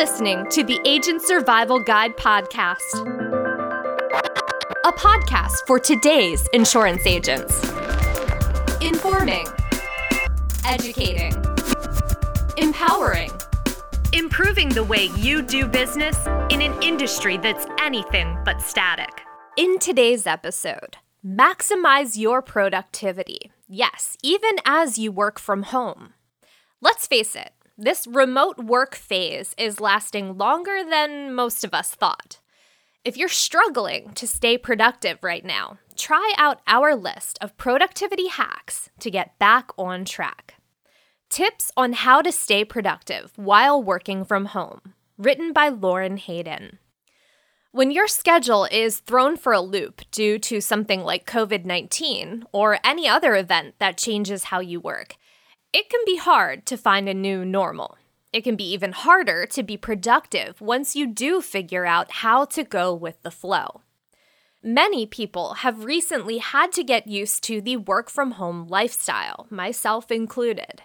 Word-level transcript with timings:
listening 0.00 0.46
to 0.48 0.64
the 0.64 0.80
Agent 0.86 1.20
Survival 1.20 1.78
Guide 1.78 2.16
podcast, 2.16 2.80
a 4.86 4.92
podcast 4.92 5.56
for 5.66 5.78
today's 5.78 6.48
insurance 6.54 7.04
agents. 7.04 7.62
Informing, 8.80 9.44
educating, 10.64 11.34
empowering, 12.56 13.30
improving 14.14 14.70
the 14.70 14.82
way 14.82 15.10
you 15.18 15.42
do 15.42 15.66
business 15.66 16.16
in 16.48 16.62
an 16.62 16.82
industry 16.82 17.36
that's 17.36 17.66
anything 17.78 18.38
but 18.42 18.62
static. 18.62 19.20
In 19.58 19.78
today's 19.78 20.26
episode, 20.26 20.96
maximize 21.22 22.16
your 22.16 22.40
productivity. 22.40 23.52
Yes, 23.68 24.16
even 24.22 24.56
as 24.64 24.98
you 24.98 25.12
work 25.12 25.38
from 25.38 25.64
home. 25.64 26.14
Let's 26.80 27.06
face 27.06 27.36
it, 27.36 27.52
this 27.80 28.06
remote 28.06 28.58
work 28.58 28.94
phase 28.94 29.54
is 29.56 29.80
lasting 29.80 30.36
longer 30.36 30.84
than 30.84 31.34
most 31.34 31.64
of 31.64 31.72
us 31.72 31.94
thought. 31.94 32.38
If 33.06 33.16
you're 33.16 33.30
struggling 33.30 34.12
to 34.16 34.26
stay 34.26 34.58
productive 34.58 35.18
right 35.22 35.44
now, 35.44 35.78
try 35.96 36.34
out 36.36 36.60
our 36.66 36.94
list 36.94 37.38
of 37.40 37.56
productivity 37.56 38.28
hacks 38.28 38.90
to 39.00 39.10
get 39.10 39.38
back 39.38 39.70
on 39.78 40.04
track. 40.04 40.56
Tips 41.30 41.72
on 41.74 41.94
how 41.94 42.20
to 42.20 42.30
stay 42.30 42.66
productive 42.66 43.32
while 43.36 43.82
working 43.82 44.26
from 44.26 44.46
home, 44.46 44.92
written 45.16 45.54
by 45.54 45.70
Lauren 45.70 46.18
Hayden. 46.18 46.78
When 47.72 47.90
your 47.90 48.08
schedule 48.08 48.66
is 48.70 48.98
thrown 48.98 49.38
for 49.38 49.54
a 49.54 49.60
loop 49.60 50.02
due 50.10 50.38
to 50.40 50.60
something 50.60 51.00
like 51.00 51.24
COVID 51.24 51.64
19 51.64 52.44
or 52.52 52.78
any 52.84 53.08
other 53.08 53.36
event 53.36 53.76
that 53.78 53.96
changes 53.96 54.44
how 54.44 54.60
you 54.60 54.80
work, 54.80 55.14
it 55.72 55.88
can 55.88 56.00
be 56.04 56.16
hard 56.16 56.66
to 56.66 56.76
find 56.76 57.08
a 57.08 57.14
new 57.14 57.44
normal. 57.44 57.96
It 58.32 58.42
can 58.42 58.56
be 58.56 58.70
even 58.72 58.92
harder 58.92 59.46
to 59.46 59.62
be 59.62 59.76
productive 59.76 60.60
once 60.60 60.94
you 60.94 61.06
do 61.06 61.40
figure 61.40 61.86
out 61.86 62.10
how 62.10 62.44
to 62.46 62.64
go 62.64 62.94
with 62.94 63.22
the 63.22 63.30
flow. 63.30 63.82
Many 64.62 65.06
people 65.06 65.54
have 65.54 65.84
recently 65.84 66.38
had 66.38 66.72
to 66.72 66.84
get 66.84 67.06
used 67.06 67.42
to 67.44 67.60
the 67.60 67.76
work 67.78 68.10
from 68.10 68.32
home 68.32 68.66
lifestyle, 68.68 69.46
myself 69.50 70.10
included. 70.10 70.82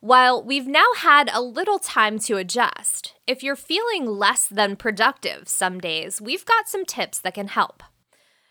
While 0.00 0.42
we've 0.42 0.66
now 0.66 0.88
had 0.96 1.30
a 1.32 1.40
little 1.40 1.78
time 1.78 2.18
to 2.20 2.36
adjust, 2.36 3.14
if 3.26 3.42
you're 3.42 3.56
feeling 3.56 4.04
less 4.04 4.46
than 4.46 4.76
productive 4.76 5.48
some 5.48 5.80
days, 5.80 6.20
we've 6.20 6.44
got 6.44 6.68
some 6.68 6.84
tips 6.84 7.18
that 7.20 7.34
can 7.34 7.48
help. 7.48 7.82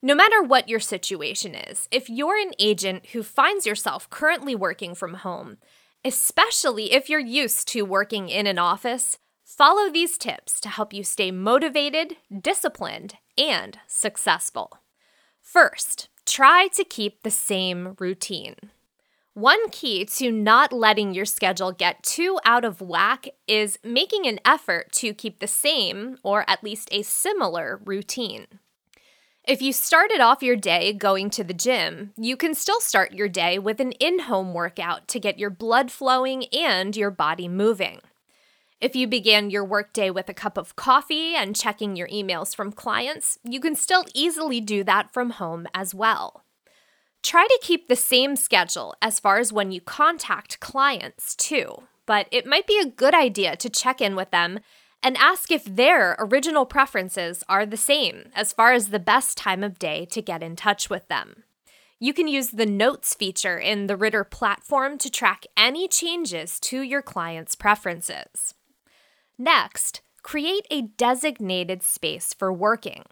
No 0.00 0.14
matter 0.14 0.40
what 0.40 0.68
your 0.68 0.78
situation 0.78 1.56
is, 1.56 1.88
if 1.90 2.08
you're 2.08 2.36
an 2.36 2.52
agent 2.60 3.06
who 3.06 3.24
finds 3.24 3.66
yourself 3.66 4.08
currently 4.10 4.54
working 4.54 4.94
from 4.94 5.14
home, 5.14 5.56
especially 6.04 6.92
if 6.92 7.10
you're 7.10 7.18
used 7.18 7.66
to 7.68 7.82
working 7.82 8.28
in 8.28 8.46
an 8.46 8.60
office, 8.60 9.18
follow 9.44 9.90
these 9.90 10.16
tips 10.16 10.60
to 10.60 10.68
help 10.68 10.92
you 10.92 11.02
stay 11.02 11.32
motivated, 11.32 12.14
disciplined, 12.40 13.16
and 13.36 13.80
successful. 13.88 14.78
First, 15.40 16.08
try 16.24 16.68
to 16.74 16.84
keep 16.84 17.24
the 17.24 17.30
same 17.32 17.96
routine. 17.98 18.54
One 19.34 19.68
key 19.70 20.04
to 20.04 20.30
not 20.30 20.72
letting 20.72 21.12
your 21.12 21.24
schedule 21.24 21.72
get 21.72 22.04
too 22.04 22.38
out 22.44 22.64
of 22.64 22.80
whack 22.80 23.26
is 23.48 23.80
making 23.82 24.28
an 24.28 24.38
effort 24.44 24.92
to 24.92 25.12
keep 25.12 25.40
the 25.40 25.48
same, 25.48 26.18
or 26.22 26.44
at 26.48 26.62
least 26.62 26.88
a 26.92 27.02
similar, 27.02 27.80
routine. 27.84 28.46
If 29.48 29.62
you 29.62 29.72
started 29.72 30.20
off 30.20 30.42
your 30.42 30.56
day 30.56 30.92
going 30.92 31.30
to 31.30 31.42
the 31.42 31.54
gym, 31.54 32.12
you 32.18 32.36
can 32.36 32.52
still 32.52 32.82
start 32.82 33.14
your 33.14 33.30
day 33.30 33.58
with 33.58 33.80
an 33.80 33.92
in 33.92 34.18
home 34.18 34.52
workout 34.52 35.08
to 35.08 35.18
get 35.18 35.38
your 35.38 35.48
blood 35.48 35.90
flowing 35.90 36.44
and 36.52 36.94
your 36.94 37.10
body 37.10 37.48
moving. 37.48 38.00
If 38.78 38.94
you 38.94 39.06
began 39.06 39.48
your 39.48 39.64
workday 39.64 40.10
with 40.10 40.28
a 40.28 40.34
cup 40.34 40.58
of 40.58 40.76
coffee 40.76 41.34
and 41.34 41.56
checking 41.56 41.96
your 41.96 42.08
emails 42.08 42.54
from 42.54 42.72
clients, 42.72 43.38
you 43.42 43.58
can 43.58 43.74
still 43.74 44.04
easily 44.14 44.60
do 44.60 44.84
that 44.84 45.14
from 45.14 45.30
home 45.30 45.66
as 45.72 45.94
well. 45.94 46.44
Try 47.22 47.46
to 47.46 47.58
keep 47.62 47.88
the 47.88 47.96
same 47.96 48.36
schedule 48.36 48.96
as 49.00 49.18
far 49.18 49.38
as 49.38 49.50
when 49.50 49.72
you 49.72 49.80
contact 49.80 50.60
clients, 50.60 51.34
too, 51.34 51.84
but 52.04 52.26
it 52.30 52.44
might 52.44 52.66
be 52.66 52.78
a 52.78 52.90
good 52.90 53.14
idea 53.14 53.56
to 53.56 53.70
check 53.70 54.02
in 54.02 54.14
with 54.14 54.30
them 54.30 54.60
and 55.02 55.16
ask 55.16 55.50
if 55.50 55.64
their 55.64 56.16
original 56.18 56.66
preferences 56.66 57.44
are 57.48 57.64
the 57.64 57.76
same 57.76 58.30
as 58.34 58.52
far 58.52 58.72
as 58.72 58.88
the 58.88 58.98
best 58.98 59.38
time 59.38 59.62
of 59.62 59.78
day 59.78 60.04
to 60.06 60.22
get 60.22 60.42
in 60.42 60.56
touch 60.56 60.90
with 60.90 61.06
them. 61.08 61.44
You 62.00 62.14
can 62.14 62.28
use 62.28 62.50
the 62.50 62.66
Notes 62.66 63.14
feature 63.14 63.58
in 63.58 63.88
the 63.88 63.96
Ritter 63.96 64.22
platform 64.22 64.98
to 64.98 65.10
track 65.10 65.46
any 65.56 65.88
changes 65.88 66.60
to 66.60 66.80
your 66.80 67.02
client's 67.02 67.54
preferences. 67.54 68.54
Next, 69.36 70.00
create 70.22 70.66
a 70.70 70.82
designated 70.82 71.82
space 71.82 72.32
for 72.32 72.52
working. 72.52 73.04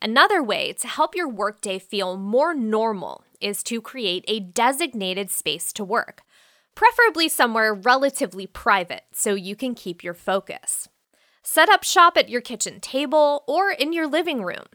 Another 0.00 0.40
way 0.40 0.72
to 0.74 0.86
help 0.86 1.16
your 1.16 1.28
workday 1.28 1.80
feel 1.80 2.16
more 2.16 2.54
normal 2.54 3.24
is 3.40 3.64
to 3.64 3.80
create 3.80 4.24
a 4.28 4.38
designated 4.38 5.30
space 5.30 5.72
to 5.72 5.84
work, 5.84 6.22
preferably 6.76 7.28
somewhere 7.28 7.74
relatively 7.74 8.46
private 8.46 9.02
so 9.12 9.34
you 9.34 9.56
can 9.56 9.74
keep 9.74 10.04
your 10.04 10.14
focus. 10.14 10.88
Set 11.50 11.70
up 11.70 11.82
shop 11.82 12.18
at 12.18 12.28
your 12.28 12.42
kitchen 12.42 12.78
table 12.78 13.42
or 13.48 13.70
in 13.70 13.94
your 13.94 14.06
living 14.06 14.44
room. 14.44 14.66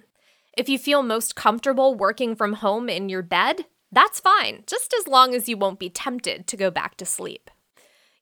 If 0.57 0.67
you 0.67 0.79
feel 0.79 1.03
most 1.03 1.35
comfortable 1.35 1.93
working 1.93 2.35
from 2.35 2.53
home 2.53 2.89
in 2.89 3.09
your 3.09 3.21
bed, 3.21 3.65
that's 3.91 4.19
fine, 4.19 4.63
just 4.65 4.91
as 4.97 5.07
long 5.07 5.35
as 5.35 5.47
you 5.47 5.55
won't 5.55 5.77
be 5.77 5.91
tempted 5.91 6.47
to 6.47 6.57
go 6.57 6.71
back 6.71 6.97
to 6.97 7.05
sleep. 7.05 7.51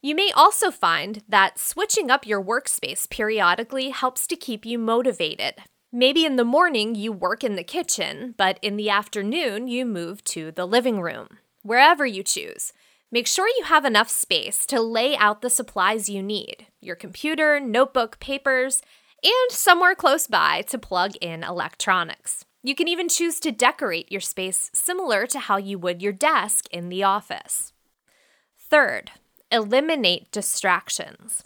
You 0.02 0.16
may 0.16 0.34
also 0.36 0.70
find 0.70 1.24
that 1.30 1.60
switching 1.60 2.12
up 2.12 2.28
your 2.28 2.44
workspace 2.44 3.10
periodically 3.10 3.92
helps 3.92 4.28
to 4.28 4.36
keep 4.36 4.66
you 4.66 4.78
motivated. 4.78 5.54
Maybe 5.90 6.26
in 6.26 6.36
the 6.36 6.44
morning 6.44 6.94
you 6.94 7.14
work 7.14 7.46
in 7.46 7.56
the 7.56 7.64
kitchen, 7.64 8.36
but 8.38 8.60
in 8.62 8.76
the 8.76 8.90
afternoon 8.90 9.70
you 9.70 9.86
move 9.86 10.26
to 10.26 10.52
the 10.52 10.68
living 10.68 11.00
room. 11.00 11.38
Wherever 11.64 12.06
you 12.06 12.22
choose, 12.22 12.74
Make 13.14 13.28
sure 13.28 13.50
you 13.50 13.66
have 13.66 13.84
enough 13.84 14.10
space 14.10 14.66
to 14.68 14.80
lay 14.80 15.18
out 15.18 15.42
the 15.42 15.50
supplies 15.50 16.08
you 16.08 16.24
need 16.24 16.68
your 16.82 16.96
computer, 16.96 17.60
notebook, 17.60 18.20
papers, 18.20 18.82
and 19.24 19.52
somewhere 19.52 19.96
close 19.96 20.28
by 20.28 20.64
to 20.64 20.78
plug 20.78 21.16
in 21.22 21.44
electronics. 21.44 22.46
You 22.64 22.76
can 22.76 22.88
even 22.88 23.10
choose 23.10 23.40
to 23.42 23.52
decorate 23.52 24.12
your 24.12 24.22
space 24.22 24.70
similar 24.74 25.26
to 25.28 25.40
how 25.40 25.58
you 25.58 25.80
would 25.80 26.02
your 26.02 26.14
desk 26.14 26.66
in 26.72 26.90
the 26.90 27.04
office. 27.04 27.74
Third, 28.58 29.12
eliminate 29.52 30.32
distractions. 30.32 31.44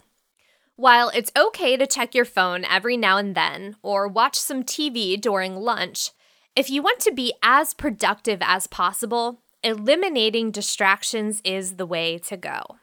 While 0.76 1.10
it's 1.14 1.32
okay 1.36 1.76
to 1.78 1.86
check 1.86 2.14
your 2.14 2.26
phone 2.26 2.64
every 2.64 2.98
now 2.98 3.16
and 3.16 3.34
then 3.34 3.76
or 3.82 4.06
watch 4.06 4.36
some 4.36 4.62
TV 4.62 5.18
during 5.18 5.56
lunch, 5.56 6.10
if 6.54 6.68
you 6.68 6.82
want 6.82 7.00
to 7.00 7.12
be 7.12 7.32
as 7.42 7.72
productive 7.72 8.40
as 8.42 8.66
possible, 8.66 9.40
eliminating 9.62 10.50
distractions 10.50 11.40
is 11.44 11.76
the 11.76 11.86
way 11.86 12.18
to 12.18 12.36
go. 12.36 12.76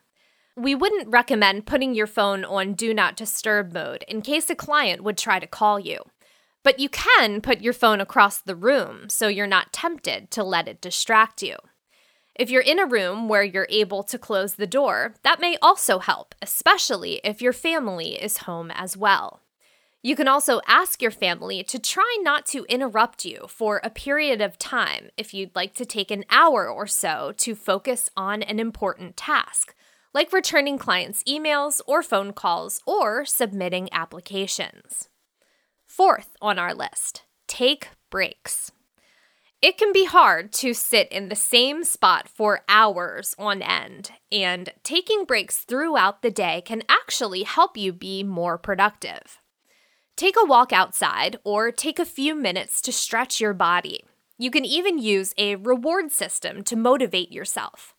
We 0.56 0.76
wouldn't 0.76 1.10
recommend 1.10 1.66
putting 1.66 1.96
your 1.96 2.06
phone 2.06 2.46
on 2.46 2.74
Do 2.74 2.94
Not 2.94 3.16
Disturb 3.16 3.74
mode 3.74 4.06
in 4.08 4.22
case 4.22 4.52
a 4.52 4.56
client 4.56 5.04
would 5.04 5.18
try 5.18 5.40
to 5.40 5.48
call 5.48 5.80
you. 5.80 6.00
But 6.62 6.80
you 6.80 6.90
can 6.90 7.42
put 7.42 7.62
your 7.62 7.74
phone 7.74 8.00
across 8.00 8.38
the 8.38 8.56
room 8.56 9.10
so 9.10 9.28
you're 9.28 9.48
not 9.48 9.74
tempted 9.74 10.30
to 10.30 10.44
let 10.44 10.68
it 10.68 10.80
distract 10.80 11.42
you. 11.42 11.56
If 12.36 12.52
you're 12.52 12.62
in 12.62 12.80
a 12.80 12.86
room 12.86 13.28
where 13.28 13.44
you're 13.44 13.68
able 13.70 14.04
to 14.04 14.20
close 14.20 14.54
the 14.54 14.68
door, 14.68 15.16
that 15.24 15.42
may 15.42 15.58
also 15.60 15.98
help, 15.98 16.36
especially 16.40 17.20
if 17.24 17.42
your 17.42 17.54
family 17.54 18.22
is 18.22 18.38
home 18.40 18.70
as 18.72 18.96
well. 18.96 19.42
You 20.04 20.16
can 20.16 20.28
also 20.28 20.62
ask 20.68 21.02
your 21.02 21.12
family 21.12 21.64
to 21.64 21.80
try 21.80 22.18
not 22.22 22.46
to 22.48 22.66
interrupt 22.66 23.26
you 23.26 23.48
for 23.48 23.82
a 23.84 23.90
period 23.90 24.40
of 24.40 24.60
time 24.60 25.10
if 25.18 25.34
you'd 25.34 25.56
like 25.56 25.74
to 25.76 25.86
take 25.86 26.12
an 26.12 26.26
hour 26.30 26.68
or 26.68 26.86
so 26.86 27.34
to 27.38 27.56
focus 27.56 28.10
on 28.16 28.44
an 28.44 28.60
important 28.60 29.18
task, 29.18 29.74
like 30.14 30.32
returning 30.32 30.78
clients' 30.78 31.24
emails 31.24 31.82
or 31.88 32.04
phone 32.04 32.34
calls 32.34 32.82
or 32.86 33.26
submitting 33.26 33.90
applications. 33.92 35.10
Fourth 35.86 36.36
on 36.42 36.60
our 36.60 36.74
list, 36.74 37.24
take 37.48 37.90
breaks. 38.10 38.72
It 39.62 39.78
can 39.78 39.94
be 39.94 40.04
hard 40.06 40.52
to 40.54 40.74
sit 40.74 41.10
in 41.10 41.30
the 41.30 41.38
same 41.38 41.86
spot 41.86 42.28
for 42.28 42.66
hours 42.68 43.34
on 43.40 43.62
end, 43.62 44.12
and 44.30 44.74
taking 44.84 45.24
breaks 45.24 45.60
throughout 45.60 46.22
the 46.22 46.32
day 46.32 46.62
can 46.66 46.84
actually 46.90 47.44
help 47.44 47.78
you 47.78 47.94
be 47.94 48.24
more 48.24 48.58
productive. 48.58 49.40
Take 50.18 50.36
a 50.38 50.46
walk 50.46 50.74
outside 50.74 51.38
or 51.46 51.72
take 51.72 51.98
a 51.98 52.06
few 52.06 52.36
minutes 52.36 52.82
to 52.82 52.92
stretch 52.92 53.40
your 53.40 53.54
body. 53.54 54.04
You 54.38 54.52
can 54.52 54.66
even 54.66 55.00
use 55.00 55.34
a 55.38 55.56
reward 55.56 56.12
system 56.12 56.64
to 56.64 56.76
motivate 56.76 57.32
yourself. 57.32 57.96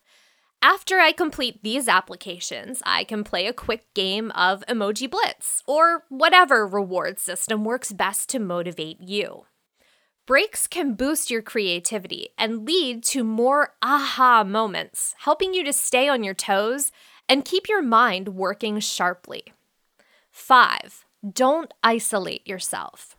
After 0.64 0.98
I 0.98 1.12
complete 1.12 1.62
these 1.62 1.88
applications, 1.88 2.82
I 2.86 3.04
can 3.04 3.22
play 3.22 3.46
a 3.46 3.52
quick 3.52 3.92
game 3.92 4.30
of 4.30 4.64
Emoji 4.66 5.10
Blitz 5.10 5.62
or 5.66 6.04
whatever 6.08 6.66
reward 6.66 7.18
system 7.18 7.64
works 7.64 7.92
best 7.92 8.30
to 8.30 8.38
motivate 8.38 8.98
you. 8.98 9.44
Breaks 10.24 10.66
can 10.66 10.94
boost 10.94 11.30
your 11.30 11.42
creativity 11.42 12.30
and 12.38 12.64
lead 12.64 13.02
to 13.02 13.22
more 13.22 13.74
aha 13.82 14.42
moments, 14.42 15.14
helping 15.18 15.52
you 15.52 15.64
to 15.64 15.72
stay 15.74 16.08
on 16.08 16.24
your 16.24 16.32
toes 16.32 16.92
and 17.28 17.44
keep 17.44 17.68
your 17.68 17.82
mind 17.82 18.28
working 18.28 18.80
sharply. 18.80 19.44
Five, 20.30 21.04
don't 21.30 21.74
isolate 21.82 22.48
yourself. 22.48 23.16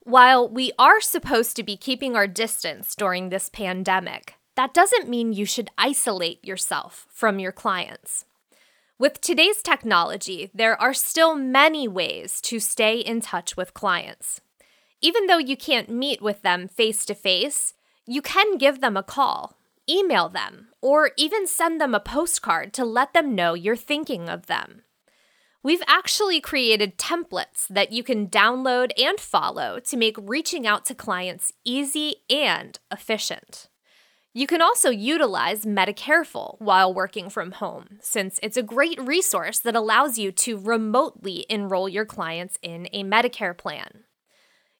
While 0.00 0.46
we 0.46 0.72
are 0.78 1.00
supposed 1.00 1.56
to 1.56 1.62
be 1.62 1.78
keeping 1.78 2.14
our 2.14 2.26
distance 2.26 2.94
during 2.94 3.30
this 3.30 3.48
pandemic, 3.48 4.34
that 4.58 4.74
doesn't 4.74 5.08
mean 5.08 5.32
you 5.32 5.44
should 5.44 5.70
isolate 5.78 6.44
yourself 6.44 7.06
from 7.12 7.38
your 7.38 7.52
clients. 7.52 8.24
With 8.98 9.20
today's 9.20 9.62
technology, 9.62 10.50
there 10.52 10.74
are 10.82 10.92
still 10.92 11.36
many 11.36 11.86
ways 11.86 12.40
to 12.40 12.58
stay 12.58 12.98
in 12.98 13.20
touch 13.20 13.56
with 13.56 13.72
clients. 13.72 14.40
Even 15.00 15.28
though 15.28 15.38
you 15.38 15.56
can't 15.56 15.88
meet 15.88 16.20
with 16.20 16.42
them 16.42 16.66
face 16.66 17.06
to 17.06 17.14
face, 17.14 17.74
you 18.04 18.20
can 18.20 18.58
give 18.58 18.80
them 18.80 18.96
a 18.96 19.02
call, 19.04 19.56
email 19.88 20.28
them, 20.28 20.70
or 20.82 21.12
even 21.16 21.46
send 21.46 21.80
them 21.80 21.94
a 21.94 22.00
postcard 22.00 22.72
to 22.72 22.84
let 22.84 23.14
them 23.14 23.36
know 23.36 23.54
you're 23.54 23.76
thinking 23.76 24.28
of 24.28 24.46
them. 24.46 24.82
We've 25.62 25.84
actually 25.86 26.40
created 26.40 26.98
templates 26.98 27.68
that 27.70 27.92
you 27.92 28.02
can 28.02 28.26
download 28.26 28.90
and 29.00 29.20
follow 29.20 29.78
to 29.78 29.96
make 29.96 30.16
reaching 30.20 30.66
out 30.66 30.84
to 30.86 30.96
clients 30.96 31.52
easy 31.64 32.16
and 32.28 32.76
efficient. 32.90 33.67
You 34.38 34.46
can 34.46 34.62
also 34.62 34.90
utilize 34.90 35.64
Medicareful 35.64 36.60
while 36.60 36.94
working 36.94 37.28
from 37.28 37.50
home, 37.50 37.98
since 38.00 38.38
it's 38.40 38.56
a 38.56 38.62
great 38.62 38.96
resource 39.02 39.58
that 39.58 39.74
allows 39.74 40.16
you 40.16 40.30
to 40.30 40.56
remotely 40.56 41.44
enroll 41.50 41.88
your 41.88 42.04
clients 42.04 42.56
in 42.62 42.86
a 42.92 43.02
Medicare 43.02 43.58
plan. 43.58 44.04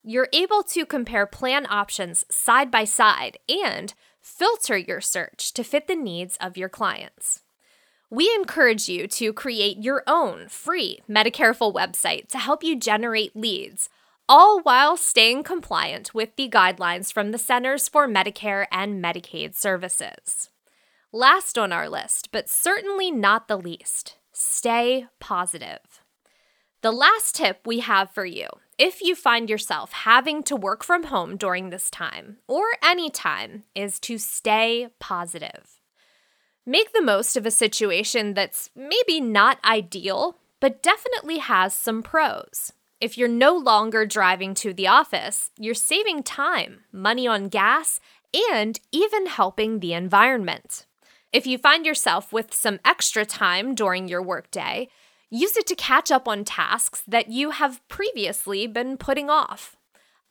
You're 0.04 0.28
able 0.32 0.62
to 0.62 0.86
compare 0.86 1.26
plan 1.26 1.66
options 1.68 2.24
side 2.30 2.70
by 2.70 2.84
side 2.84 3.38
and 3.48 3.94
filter 4.20 4.76
your 4.76 5.00
search 5.00 5.52
to 5.54 5.64
fit 5.64 5.88
the 5.88 5.96
needs 5.96 6.36
of 6.40 6.56
your 6.56 6.68
clients. 6.68 7.42
We 8.10 8.32
encourage 8.36 8.88
you 8.88 9.08
to 9.08 9.32
create 9.32 9.78
your 9.78 10.04
own 10.06 10.46
free 10.46 11.00
Medicareful 11.10 11.74
website 11.74 12.28
to 12.28 12.38
help 12.38 12.62
you 12.62 12.78
generate 12.78 13.34
leads 13.34 13.88
all 14.28 14.60
while 14.60 14.96
staying 14.96 15.42
compliant 15.42 16.12
with 16.12 16.36
the 16.36 16.48
guidelines 16.48 17.12
from 17.12 17.32
the 17.32 17.38
Centers 17.38 17.88
for 17.88 18.06
Medicare 18.06 18.66
and 18.70 19.02
Medicaid 19.02 19.54
Services. 19.54 20.50
Last 21.12 21.56
on 21.56 21.72
our 21.72 21.88
list, 21.88 22.30
but 22.30 22.48
certainly 22.48 23.10
not 23.10 23.48
the 23.48 23.56
least, 23.56 24.16
stay 24.32 25.06
positive. 25.18 26.02
The 26.82 26.92
last 26.92 27.34
tip 27.34 27.60
we 27.66 27.80
have 27.80 28.10
for 28.10 28.26
you 28.26 28.48
if 28.78 29.02
you 29.02 29.16
find 29.16 29.50
yourself 29.50 29.92
having 29.92 30.44
to 30.44 30.54
work 30.54 30.84
from 30.84 31.04
home 31.04 31.36
during 31.36 31.70
this 31.70 31.90
time, 31.90 32.36
or 32.46 32.64
any 32.80 33.10
time, 33.10 33.64
is 33.74 33.98
to 34.00 34.18
stay 34.18 34.88
positive. 35.00 35.80
Make 36.64 36.92
the 36.92 37.02
most 37.02 37.36
of 37.36 37.44
a 37.44 37.50
situation 37.50 38.34
that's 38.34 38.70
maybe 38.76 39.20
not 39.20 39.58
ideal, 39.64 40.36
but 40.60 40.80
definitely 40.80 41.38
has 41.38 41.74
some 41.74 42.04
pros. 42.04 42.72
If 43.00 43.16
you're 43.16 43.28
no 43.28 43.56
longer 43.56 44.04
driving 44.04 44.54
to 44.54 44.74
the 44.74 44.88
office, 44.88 45.52
you're 45.56 45.74
saving 45.74 46.24
time, 46.24 46.80
money 46.90 47.28
on 47.28 47.48
gas, 47.48 48.00
and 48.50 48.80
even 48.90 49.26
helping 49.26 49.78
the 49.78 49.92
environment. 49.92 50.84
If 51.32 51.46
you 51.46 51.58
find 51.58 51.86
yourself 51.86 52.32
with 52.32 52.52
some 52.52 52.80
extra 52.84 53.24
time 53.24 53.76
during 53.76 54.08
your 54.08 54.22
workday, 54.22 54.88
use 55.30 55.56
it 55.56 55.66
to 55.68 55.76
catch 55.76 56.10
up 56.10 56.26
on 56.26 56.42
tasks 56.42 57.04
that 57.06 57.28
you 57.28 57.50
have 57.50 57.86
previously 57.86 58.66
been 58.66 58.96
putting 58.96 59.30
off. 59.30 59.76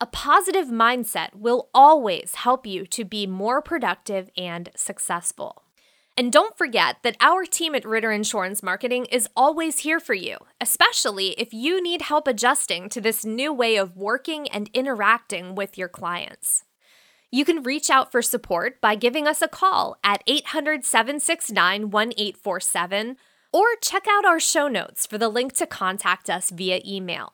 A 0.02 0.06
positive 0.06 0.68
mindset 0.68 1.36
will 1.36 1.70
always 1.74 2.36
help 2.36 2.68
you 2.68 2.86
to 2.88 3.06
be 3.06 3.26
more 3.26 3.62
productive 3.62 4.30
and 4.36 4.72
successful. 4.76 5.64
And 6.20 6.32
don't 6.32 6.58
forget 6.58 6.98
that 7.04 7.16
our 7.22 7.46
team 7.46 7.76
at 7.76 7.86
Ritter 7.86 8.12
Insurance 8.12 8.64
Marketing 8.64 9.06
is 9.06 9.30
always 9.36 9.80
here 9.80 10.00
for 10.00 10.16
you, 10.16 10.38
especially 10.60 11.40
if 11.40 11.54
you 11.54 11.80
need 11.80 12.02
help 12.02 12.28
adjusting 12.28 12.90
to 12.90 13.00
this 13.00 13.24
new 13.24 13.54
way 13.54 13.76
of 13.76 13.96
working 13.96 14.48
and 14.48 14.68
interacting 14.74 15.54
with 15.54 15.78
your 15.78 15.88
clients. 15.88 16.64
You 17.30 17.46
can 17.46 17.62
reach 17.62 17.92
out 17.92 18.12
for 18.12 18.24
support 18.24 18.82
by 18.82 18.96
giving 18.96 19.28
us 19.28 19.44
a 19.44 19.48
call 19.48 19.98
at 20.04 20.24
800 20.26 20.84
769 20.84 21.92
1847 21.92 23.18
or 23.54 23.66
check 23.80 24.08
out 24.10 24.26
our 24.26 24.40
show 24.40 24.68
notes 24.68 25.06
for 25.06 25.20
the 25.20 25.30
link 25.30 25.54
to 25.54 25.68
contact 25.68 26.32
us 26.32 26.50
via 26.50 26.82
email. 26.84 27.34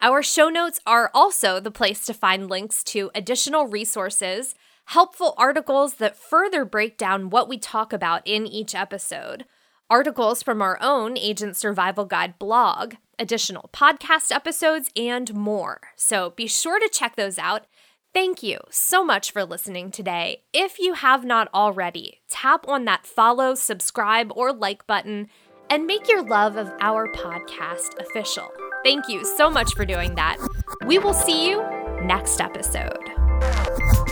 Our 0.00 0.22
show 0.22 0.48
notes 0.48 0.80
are 0.86 1.10
also 1.12 1.60
the 1.60 1.70
place 1.70 2.06
to 2.06 2.14
find 2.14 2.48
links 2.48 2.82
to 2.84 3.10
additional 3.14 3.66
resources 3.66 4.54
helpful 4.86 5.34
articles 5.36 5.94
that 5.94 6.16
further 6.16 6.64
break 6.64 6.96
down 6.96 7.30
what 7.30 7.48
we 7.48 7.58
talk 7.58 7.92
about 7.92 8.22
in 8.24 8.46
each 8.46 8.74
episode, 8.74 9.44
articles 9.88 10.42
from 10.42 10.62
our 10.62 10.78
own 10.80 11.16
Agent 11.18 11.56
Survival 11.56 12.04
Guide 12.04 12.38
blog, 12.38 12.94
additional 13.18 13.70
podcast 13.72 14.32
episodes, 14.32 14.90
and 14.96 15.32
more. 15.34 15.80
So 15.96 16.30
be 16.30 16.46
sure 16.46 16.78
to 16.78 16.88
check 16.92 17.16
those 17.16 17.38
out. 17.38 17.66
Thank 18.12 18.42
you 18.42 18.58
so 18.70 19.04
much 19.04 19.32
for 19.32 19.44
listening 19.44 19.90
today. 19.90 20.42
If 20.52 20.78
you 20.78 20.94
have 20.94 21.24
not 21.24 21.48
already, 21.52 22.20
tap 22.30 22.68
on 22.68 22.84
that 22.84 23.06
follow, 23.06 23.54
subscribe, 23.56 24.30
or 24.36 24.52
like 24.52 24.86
button 24.86 25.28
and 25.70 25.86
make 25.86 26.08
your 26.08 26.22
love 26.22 26.56
of 26.56 26.72
our 26.80 27.08
podcast 27.08 27.98
official. 27.98 28.48
Thank 28.84 29.08
you 29.08 29.24
so 29.24 29.50
much 29.50 29.74
for 29.74 29.84
doing 29.84 30.14
that. 30.14 30.36
We 30.86 30.98
will 30.98 31.14
see 31.14 31.48
you 31.48 31.62
next 32.02 32.40
episode. 32.40 34.03